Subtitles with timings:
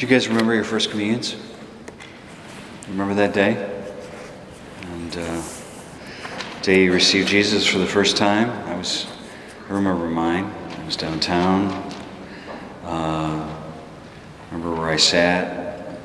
[0.00, 1.36] Do you guys remember your first communions?
[2.88, 3.84] Remember that day?
[4.92, 5.42] And uh,
[6.62, 8.48] day you received Jesus for the first time.
[8.66, 9.06] I was,
[9.68, 10.50] I remember mine.
[10.78, 11.66] I was downtown.
[12.82, 13.54] Uh,
[14.50, 15.98] remember where I sat.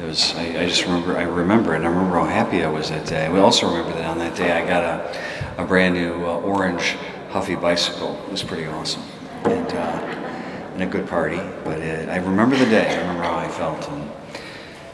[0.00, 0.34] It was.
[0.34, 1.16] I, I, just remember.
[1.16, 1.82] I remember it.
[1.82, 3.28] I remember how happy I was that day.
[3.28, 6.96] We also remember that on that day I got a, a brand new uh, orange
[7.28, 8.20] Huffy bicycle.
[8.24, 9.04] It was pretty awesome.
[9.44, 10.39] And uh,
[10.74, 11.40] and a good party.
[11.64, 12.88] But it, I remember the day.
[12.88, 13.88] I remember how I felt.
[13.88, 14.10] And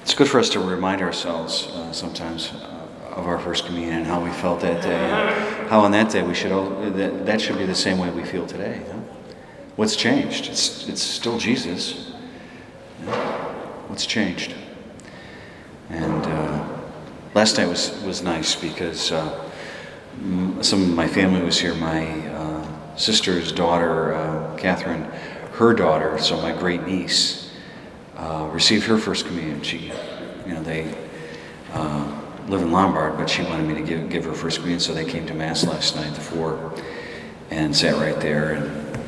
[0.02, 4.07] it's good for us to remind ourselves uh, sometimes uh, of our first communion and
[4.07, 5.69] how we felt that day.
[5.69, 8.25] How on that day we should all, that, that should be the same way we
[8.25, 8.83] feel today.
[8.87, 8.99] Huh?
[9.77, 10.49] What's changed?
[10.49, 12.13] It's, it's still Jesus.
[13.88, 14.55] What's changed?
[15.91, 16.69] And uh,
[17.35, 19.51] last night was, was nice because uh,
[20.63, 21.74] some of my family was here.
[21.74, 25.07] My uh, sister's daughter, uh, Catherine,
[25.56, 27.51] her daughter, so my great niece,
[28.16, 29.63] uh, received her first communion.
[29.63, 29.93] She,
[30.46, 30.95] you know, they
[31.73, 34.93] uh, live in Lombard, but she wanted me to give, give her first communion, so
[34.93, 36.74] they came to Mass last night, the four,
[37.51, 38.54] and sat right there.
[38.54, 39.01] And,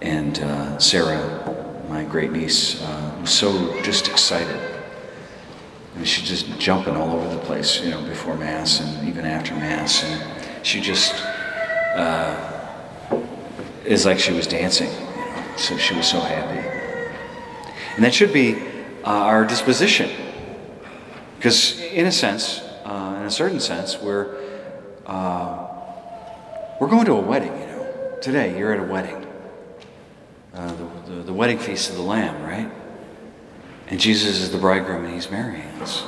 [0.00, 4.68] and uh, Sarah, my great niece, uh, was so just excited.
[5.98, 9.52] Mean, she's just jumping all over the place, you know, before Mass and even after
[9.54, 10.04] Mass.
[10.04, 11.12] And she just
[11.96, 12.36] uh,
[13.84, 14.90] is like she was dancing.
[15.58, 16.66] So she was so happy.
[17.96, 18.54] And that should be
[19.04, 20.08] uh, our disposition.
[21.36, 24.36] Because, in a sense, uh, in a certain sense, we're,
[25.04, 25.66] uh,
[26.80, 28.18] we're going to a wedding, you know.
[28.22, 29.26] Today, you're at a wedding.
[30.54, 32.70] Uh, the, the, the wedding feast of the Lamb, right?
[33.88, 36.04] And Jesus is the bridegroom and he's marrying us.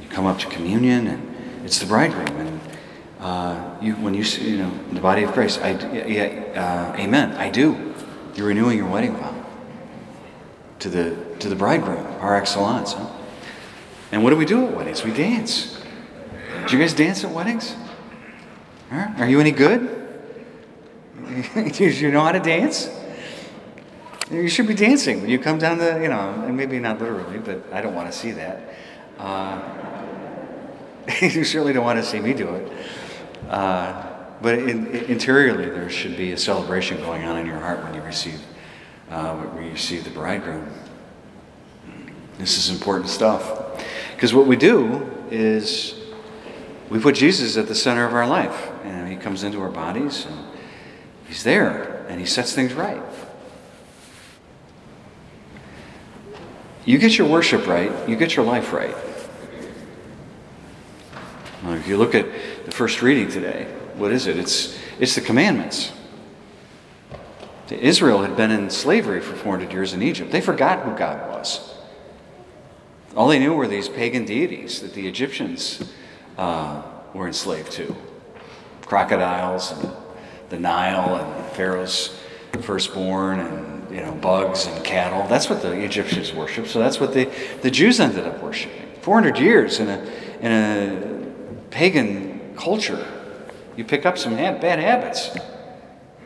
[0.00, 2.28] You come up to communion and it's the bridegroom.
[2.28, 2.60] And
[3.20, 7.32] uh, you, when you see, you know, the body of Christ, I, yeah, uh, amen,
[7.32, 7.94] I do.
[8.36, 9.34] You're renewing your wedding vow
[10.80, 12.92] to the, to the bridegroom, par excellence.
[12.92, 13.10] Huh?
[14.12, 15.02] And what do we do at weddings?
[15.02, 15.82] We dance.
[16.66, 17.74] Do you guys dance at weddings?
[18.90, 19.14] Huh?
[19.18, 20.06] Are you any good?
[21.54, 22.90] do you know how to dance?
[24.30, 27.38] You should be dancing when you come down the, you know, and maybe not literally,
[27.38, 28.74] but I don't want to see that.
[29.18, 29.62] Uh,
[31.20, 32.72] you certainly don't want to see me do it.
[33.48, 37.94] Uh, but in, interiorly, there should be a celebration going on in your heart when
[37.94, 38.40] you receive,
[39.10, 40.68] uh, when you receive the bridegroom.
[42.38, 43.82] This is important stuff.
[44.14, 45.94] Because what we do is
[46.90, 48.70] we put Jesus at the center of our life.
[48.84, 50.38] And he comes into our bodies, and
[51.26, 53.02] he's there, and he sets things right.
[56.84, 58.94] You get your worship right, you get your life right.
[61.64, 62.26] Now, if you look at
[62.64, 64.36] the first reading today, what is it?
[64.38, 65.92] It's, it's the commandments.
[67.70, 70.30] Israel had been in slavery for 400 years in Egypt.
[70.30, 71.74] They forgot who God was.
[73.16, 75.82] All they knew were these pagan deities that the Egyptians
[76.38, 76.82] uh,
[77.14, 77.96] were enslaved to
[78.82, 79.90] crocodiles and
[80.50, 82.16] the Nile and Pharaoh's
[82.60, 85.26] firstborn and you know bugs and cattle.
[85.28, 86.68] That's what the Egyptians worshipped.
[86.68, 87.30] So that's what the,
[87.62, 88.82] the Jews ended up worshiping.
[89.00, 89.98] 400 years in a,
[90.40, 91.26] in a
[91.70, 93.06] pagan culture
[93.76, 95.36] you pick up some bad habits.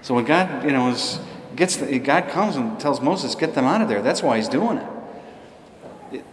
[0.02, 1.18] So when God, you know, is,
[1.56, 4.02] gets the, God comes and tells Moses, get them out of there.
[4.02, 6.24] That's why he's doing it.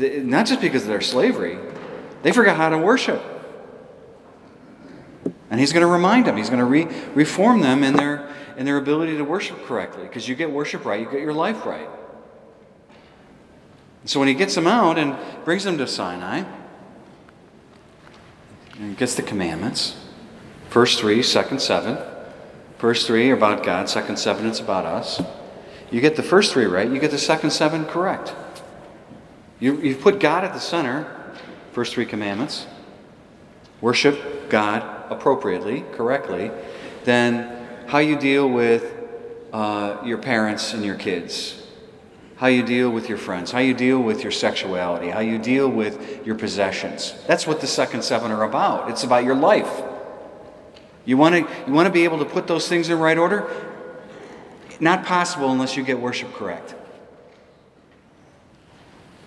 [0.00, 1.58] it not just because of their slavery,
[2.22, 3.22] they forgot how to worship.
[5.50, 6.36] And he's going to remind them.
[6.36, 10.02] He's going to re, reform them in their in their ability to worship correctly.
[10.02, 11.88] Because you get worship right, you get your life right.
[14.04, 16.44] So when he gets them out and brings them to Sinai,
[18.78, 19.96] and gets the commandments,
[20.70, 21.98] First three, second seven.
[22.78, 25.20] First three are about God, second seven, it's about us.
[25.90, 28.32] You get the first three right, you get the second seven correct.
[29.58, 31.34] You, you put God at the center,
[31.72, 32.68] first three commandments.
[33.80, 36.52] Worship God appropriately, correctly.
[37.02, 38.94] Then how you deal with
[39.52, 41.66] uh, your parents and your kids,
[42.36, 45.68] how you deal with your friends, how you deal with your sexuality, how you deal
[45.68, 47.16] with your possessions.
[47.26, 48.88] That's what the second seven are about.
[48.88, 49.82] It's about your life.
[51.04, 53.48] You want to you want to be able to put those things in right order?
[54.78, 56.74] Not possible unless you get worship correct.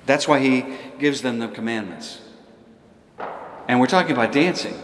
[0.05, 0.65] That's why he
[0.99, 2.21] gives them the commandments.
[3.67, 4.75] And we're talking about dancing.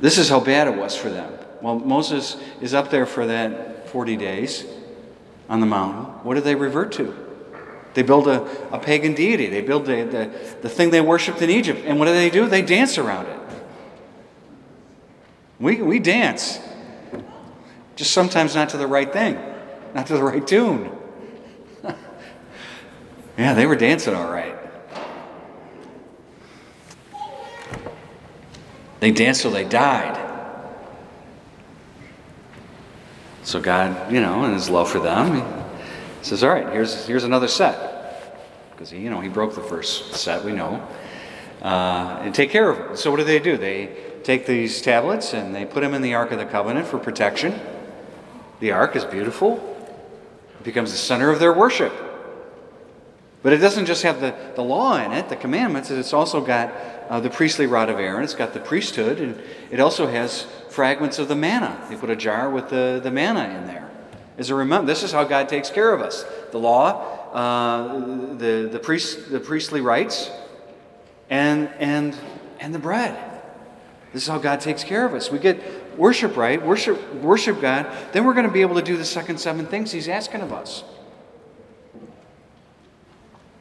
[0.00, 1.32] This is how bad it was for them.
[1.62, 4.66] Well, Moses is up there for that 40 days
[5.48, 6.04] on the mountain.
[6.22, 7.16] What do they revert to?
[7.94, 8.42] They build a,
[8.74, 9.46] a pagan deity.
[9.46, 11.80] They build the, the, the thing they worshipped in Egypt.
[11.86, 12.46] And what do they do?
[12.46, 13.40] They dance around it.
[15.58, 16.58] We, we dance,
[17.96, 19.38] just sometimes not to the right thing,
[19.94, 20.92] not to the right tune.
[23.38, 24.56] Yeah, they were dancing all right.
[29.00, 30.26] They danced till they died.
[33.42, 37.24] So God, you know, in his love for them, he says, All right, here's, here's
[37.24, 38.40] another set.
[38.70, 40.86] Because, you know, he broke the first set, we know.
[41.62, 42.98] Uh, and take care of it.
[42.98, 43.56] So what do they do?
[43.56, 46.98] They take these tablets and they put them in the Ark of the Covenant for
[46.98, 47.58] protection.
[48.60, 49.54] The Ark is beautiful.
[50.60, 51.92] It becomes the center of their worship.
[53.42, 56.72] But it doesn't just have the, the law in it, the commandments, it's also got
[57.08, 61.20] uh, the priestly rod of Aaron, it's got the priesthood, and it also has fragments
[61.20, 61.80] of the manna.
[61.88, 63.88] They put a jar with the, the manna in there.
[64.36, 66.24] As a remember, this is how God takes care of us.
[66.50, 70.30] The law, uh, the, the, priest, the priestly rites,
[71.30, 72.16] and, and,
[72.60, 73.16] and the bread.
[74.12, 75.30] This is how God takes care of us.
[75.30, 78.96] We get worship right, worship, worship God, then we're going to be able to do
[78.96, 80.84] the second seven things He's asking of us.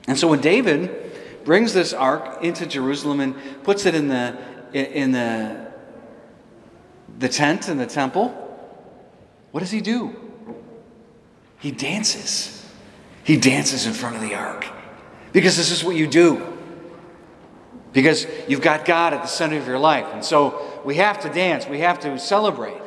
[0.08, 4.38] And so when David brings this ark into Jerusalem and puts it in the,
[4.74, 5.72] in the,
[7.20, 8.30] the tent in the temple,
[9.52, 10.16] what does he do?
[11.60, 12.70] He dances.
[13.24, 14.68] He dances in front of the ark.
[15.32, 16.55] Because this is what you do.
[17.96, 20.08] Because you've got God at the center of your life.
[20.12, 22.82] And so we have to dance, we have to celebrate.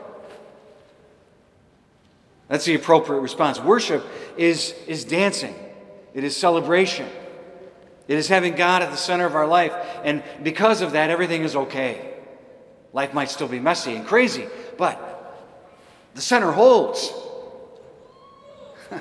[2.48, 3.58] That's the appropriate response.
[3.58, 4.04] Worship
[4.36, 5.54] is, is dancing.
[6.12, 7.08] It is celebration.
[8.06, 9.72] It is having God at the center of our life.
[10.04, 12.12] And because of that, everything is okay.
[12.92, 14.46] Life might still be messy and crazy,
[14.76, 15.00] but
[16.14, 17.10] the center holds.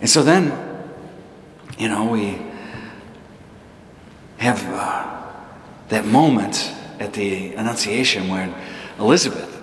[0.00, 0.71] and so then,
[1.82, 2.38] you know, we
[4.36, 5.20] have uh,
[5.88, 8.54] that moment at the Annunciation when
[9.00, 9.60] Elizabeth,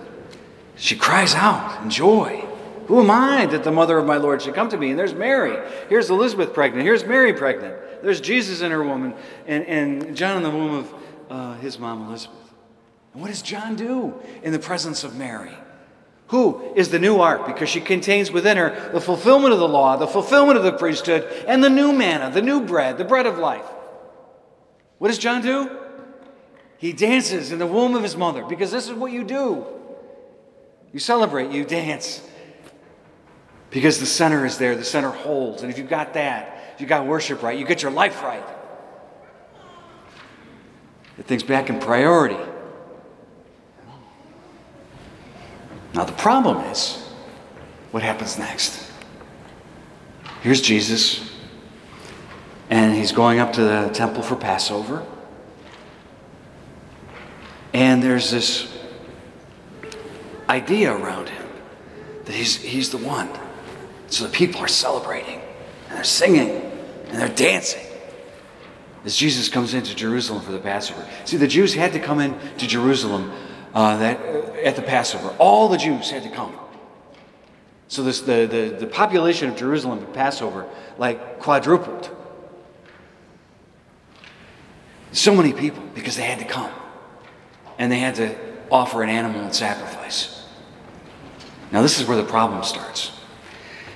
[0.75, 2.45] she cries out in joy.
[2.88, 4.89] Who am I that the mother of my Lord should come to me?
[4.89, 5.66] And there's Mary.
[5.88, 6.83] Here's Elizabeth pregnant.
[6.83, 7.75] Here's Mary pregnant.
[8.04, 9.13] There's Jesus in her woman,
[9.48, 10.94] and, and John in the womb of
[11.30, 12.54] uh, his mom, Elizabeth.
[13.13, 14.13] And what does John do
[14.44, 15.54] in the presence of Mary?
[16.30, 17.48] Who is the new ark?
[17.48, 21.24] Because she contains within her the fulfillment of the law, the fulfillment of the priesthood,
[21.48, 23.66] and the new manna, the new bread, the bread of life.
[25.00, 25.76] What does John do?
[26.78, 29.66] He dances in the womb of his mother because this is what you do.
[30.94, 32.22] You celebrate, you dance.
[33.72, 35.64] Because the center is there, the center holds.
[35.64, 38.46] And if you've got that, if you've got worship right, you get your life right.
[41.18, 42.38] Get things back in priority.
[45.94, 46.98] Now, the problem is
[47.92, 48.92] what happens next?
[50.42, 51.30] Here's Jesus,
[52.70, 55.06] and he's going up to the temple for Passover.
[57.74, 58.72] And there's this
[60.48, 61.48] idea around him
[62.26, 63.30] that he's, he's the one.
[64.08, 65.42] So the people are celebrating,
[65.88, 66.50] and they're singing,
[67.08, 67.86] and they're dancing
[69.06, 71.08] as Jesus comes into Jerusalem for the Passover.
[71.26, 73.32] See, the Jews had to come into Jerusalem
[73.74, 74.20] uh, that,
[74.64, 75.36] at the Passover.
[75.40, 76.56] All the Jews had to come.
[77.88, 80.68] So this, the, the, the population of Jerusalem at Passover
[80.98, 82.16] like quadrupled.
[85.12, 86.72] So many people because they had to come.
[87.78, 88.36] And they had to
[88.70, 90.45] offer an animal in sacrifice.
[91.72, 93.12] Now, this is where the problem starts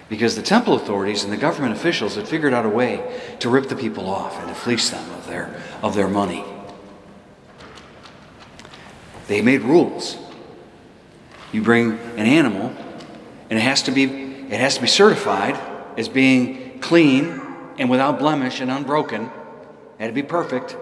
[0.10, 3.68] because the temple authorities and the government officials had figured out a way to rip
[3.68, 6.44] the people off and to fleece them of their, of their money.
[9.28, 10.18] They made rules.
[11.54, 12.76] You bring an animal,
[13.50, 15.56] and it has to be, it has to be certified
[15.98, 17.42] as being clean
[17.78, 19.24] and without blemish and unbroken.
[19.24, 19.32] It
[20.00, 20.76] had to be perfect.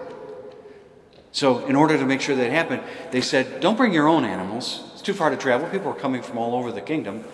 [1.30, 4.90] So, in order to make sure that happened, they said, Don't bring your own animals.
[4.94, 5.68] It's too far to travel.
[5.68, 7.24] People are coming from all over the kingdom.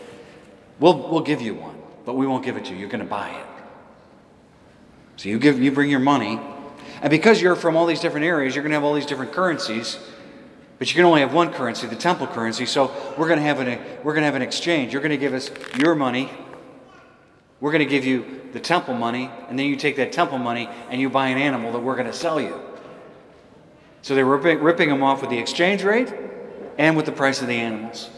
[0.78, 1.78] We'll, we'll give you one
[2.09, 2.78] but we won't give it to you.
[2.78, 3.47] You're going to buy it.
[5.16, 6.40] So you give, you bring your money,
[7.02, 9.30] and because you're from all these different areas, you're going to have all these different
[9.30, 9.99] currencies.
[10.78, 12.64] But you can only have one currency, the temple currency.
[12.66, 14.92] So we're going to have an we're going to have an exchange.
[14.92, 16.30] You're going to give us your money.
[17.61, 20.68] We're going to give you the temple money, and then you take that temple money
[20.90, 22.61] and you buy an animal that we're going to sell you.
[24.02, 26.12] So they're ripping, ripping them off with the exchange rate
[26.78, 28.08] and with the price of the animals.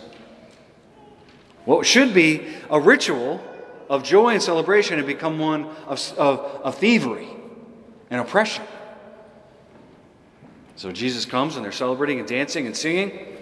[1.64, 3.42] What should be a ritual
[3.88, 7.28] of joy and celebration had become one of, of, of thievery
[8.08, 8.64] and oppression.
[10.80, 13.36] So Jesus comes and they're celebrating and dancing and singing.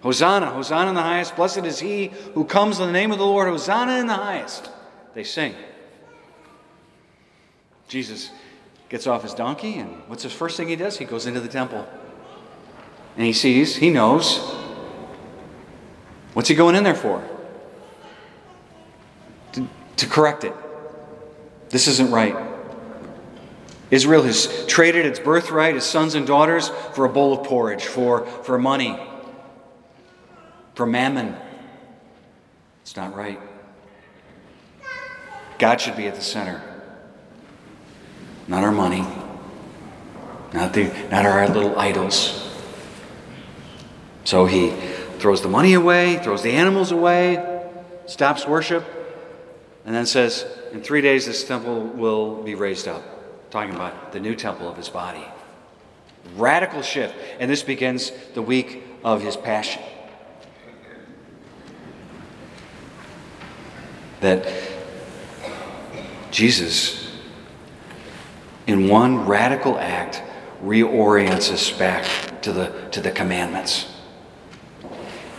[0.00, 1.36] Hosanna, Hosanna in the highest.
[1.36, 3.46] Blessed is he who comes in the name of the Lord.
[3.46, 4.68] Hosanna in the highest.
[5.14, 5.54] They sing.
[7.86, 8.32] Jesus
[8.88, 10.98] gets off his donkey, and what's the first thing he does?
[10.98, 11.88] He goes into the temple.
[13.16, 14.38] And he sees, he knows.
[16.32, 17.22] What's he going in there for?
[19.52, 20.54] To, to correct it.
[21.68, 22.51] This isn't right.
[23.92, 28.24] Israel has traded its birthright, its sons and daughters, for a bowl of porridge, for,
[28.24, 28.98] for money,
[30.74, 31.36] for mammon.
[32.80, 33.38] It's not right.
[35.58, 36.62] God should be at the center,
[38.48, 39.04] not our money,
[40.54, 42.50] not, the, not our little idols.
[44.24, 44.70] So he
[45.18, 47.68] throws the money away, throws the animals away,
[48.06, 48.86] stops worship,
[49.84, 53.11] and then says, In three days this temple will be raised up
[53.52, 55.22] talking about the new temple of his body.
[56.36, 57.14] Radical shift.
[57.38, 59.82] And this begins the week of his passion.
[64.20, 64.50] That
[66.30, 67.14] Jesus,
[68.66, 70.22] in one radical act,
[70.64, 73.86] reorients us back to the, to the commandments.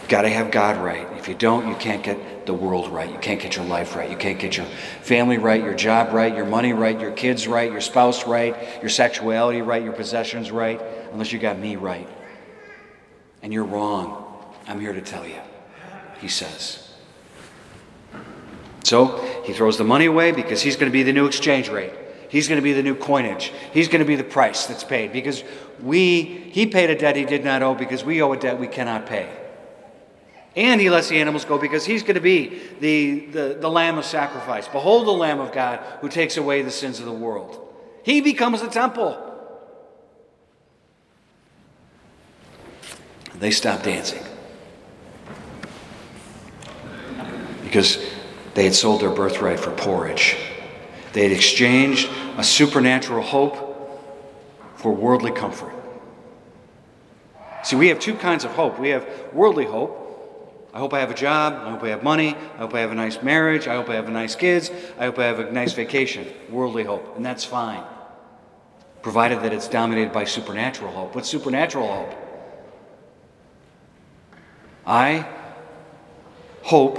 [0.07, 1.07] Got to have God right.
[1.17, 3.11] If you don't, you can't get the world right.
[3.11, 4.09] You can't get your life right.
[4.09, 4.65] You can't get your
[5.01, 8.89] family right, your job right, your money right, your kids right, your spouse right, your
[8.89, 10.81] sexuality right, your possessions right,
[11.11, 12.07] unless you got me right.
[13.41, 14.25] And you're wrong.
[14.67, 15.39] I'm here to tell you,
[16.19, 16.89] he says.
[18.83, 21.93] So he throws the money away because he's going to be the new exchange rate.
[22.29, 23.51] He's going to be the new coinage.
[23.73, 25.43] He's going to be the price that's paid because
[25.81, 28.67] we, he paid a debt he did not owe because we owe a debt we
[28.67, 29.29] cannot pay.
[30.55, 33.97] And he lets the animals go because he's going to be the, the, the Lamb
[33.97, 34.67] of sacrifice.
[34.67, 37.73] Behold the Lamb of God who takes away the sins of the world.
[38.03, 39.31] He becomes the temple.
[43.35, 44.23] They stop dancing
[47.63, 47.97] because
[48.53, 50.37] they had sold their birthright for porridge.
[51.13, 52.07] They had exchanged
[52.37, 53.73] a supernatural hope
[54.75, 55.73] for worldly comfort.
[57.63, 58.77] See, we have two kinds of hope.
[58.77, 60.02] We have worldly hope,
[60.73, 61.53] I hope I have a job.
[61.53, 62.35] I hope I have money.
[62.55, 63.67] I hope I have a nice marriage.
[63.67, 64.71] I hope I have nice kids.
[64.97, 66.27] I hope I have a nice vacation.
[66.49, 67.15] Worldly hope.
[67.15, 67.83] And that's fine,
[69.03, 71.13] provided that it's dominated by supernatural hope.
[71.13, 72.15] What's supernatural hope?
[74.85, 75.27] I
[76.63, 76.97] hope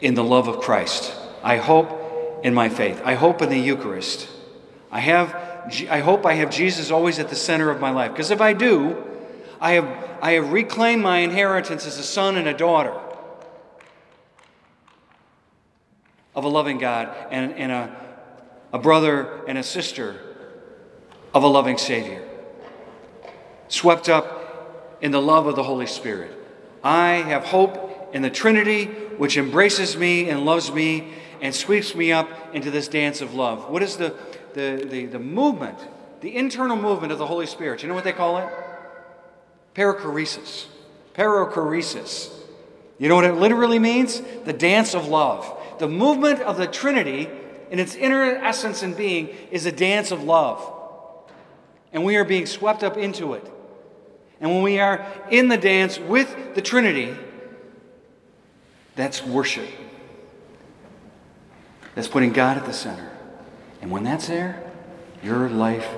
[0.00, 1.14] in the love of Christ.
[1.42, 3.00] I hope in my faith.
[3.04, 4.28] I hope in the Eucharist.
[4.90, 5.34] I have
[5.90, 8.12] I hope I have Jesus always at the center of my life.
[8.12, 9.07] Because if I do,
[9.60, 12.94] I have, I have reclaimed my inheritance as a son and a daughter
[16.34, 17.96] of a loving God and, and a,
[18.72, 20.20] a brother and a sister
[21.34, 22.22] of a loving Savior.
[23.66, 26.32] Swept up in the love of the Holy Spirit.
[26.82, 28.86] I have hope in the Trinity,
[29.16, 33.68] which embraces me and loves me and sweeps me up into this dance of love.
[33.68, 34.14] What is the,
[34.54, 35.78] the, the, the movement,
[36.20, 37.82] the internal movement of the Holy Spirit?
[37.82, 38.48] You know what they call it?
[39.74, 40.66] Perichoresis.
[41.14, 42.32] Perichoresis.
[42.98, 44.20] You know what it literally means?
[44.44, 45.56] The dance of love.
[45.78, 47.28] The movement of the Trinity
[47.70, 50.74] in its inner essence and being is a dance of love.
[51.92, 53.50] And we are being swept up into it.
[54.40, 57.16] And when we are in the dance with the Trinity,
[58.94, 59.68] that's worship.
[61.94, 63.10] That's putting God at the center.
[63.80, 64.62] And when that's there,
[65.22, 65.88] your life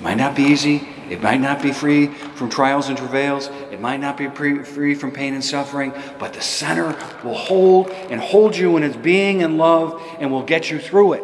[0.00, 3.48] might not be easy, it might not be free from trials and travails.
[3.70, 7.88] It might not be pre- free from pain and suffering, but the center will hold
[7.88, 11.22] and hold you in its being and love and will get you through it.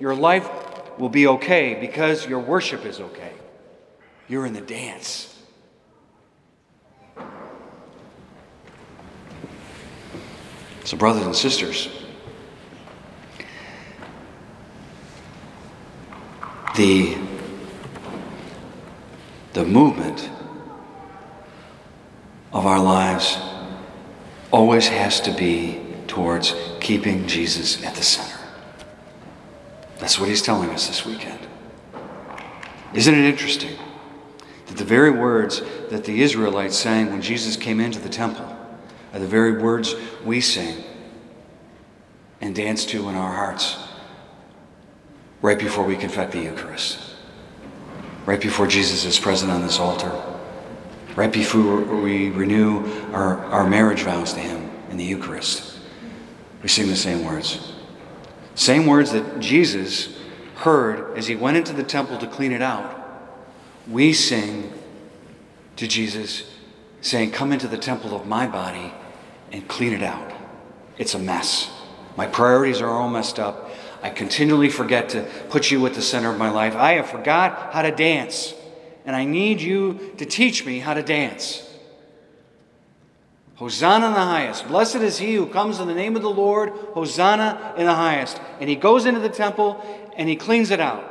[0.00, 0.48] Your life
[0.98, 3.32] will be okay because your worship is okay.
[4.28, 5.34] You're in the dance.
[10.84, 11.90] So, brothers and sisters,
[16.76, 17.27] the
[19.58, 20.30] the movement
[22.52, 23.36] of our lives
[24.52, 28.38] always has to be towards keeping Jesus at the center.
[29.98, 31.40] That's what he's telling us this weekend.
[32.94, 33.76] Isn't it interesting
[34.68, 35.60] that the very words
[35.90, 38.56] that the Israelites sang when Jesus came into the temple
[39.12, 40.84] are the very words we sing
[42.40, 43.76] and dance to in our hearts
[45.42, 47.08] right before we confess the Eucharist?
[48.28, 50.12] Right before Jesus is present on this altar,
[51.16, 55.78] right before we renew our, our marriage vows to Him in the Eucharist.
[56.62, 57.72] We sing the same words.
[58.54, 60.14] Same words that Jesus
[60.56, 63.02] heard as He went into the temple to clean it out.
[63.88, 64.74] We sing
[65.76, 66.54] to Jesus,
[67.00, 68.92] saying, Come into the temple of my body
[69.52, 70.34] and clean it out.
[70.98, 71.70] It's a mess.
[72.14, 73.70] My priorities are all messed up.
[74.02, 76.76] I continually forget to put you at the center of my life.
[76.76, 78.54] I have forgot how to dance,
[79.04, 81.64] and I need you to teach me how to dance.
[83.56, 84.68] Hosanna in the highest.
[84.68, 86.70] Blessed is he who comes in the name of the Lord.
[86.94, 88.40] Hosanna in the highest.
[88.60, 89.84] And he goes into the temple
[90.16, 91.04] and he cleans it out.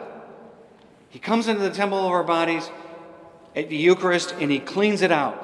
[1.09, 2.69] He comes into the temple of our bodies
[3.53, 5.43] at the Eucharist and he cleans it out.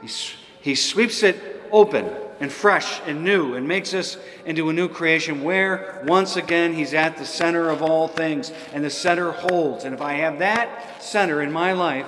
[0.00, 0.08] He,
[0.62, 1.36] he sweeps it
[1.70, 6.74] open and fresh and new and makes us into a new creation where once again
[6.74, 9.84] he's at the center of all things and the center holds.
[9.84, 12.06] And if I have that center in my life,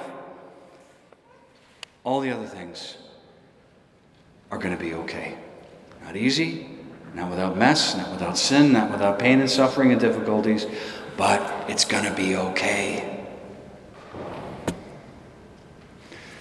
[2.05, 2.97] all the other things
[4.51, 5.37] are going to be okay.
[6.05, 6.69] Not easy,
[7.15, 10.67] not without mess, not without sin, not without pain and suffering and difficulties,
[11.17, 13.27] but it's going to be okay.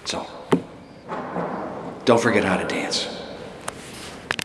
[0.04, 0.28] So,
[2.06, 3.15] don't forget how to dance.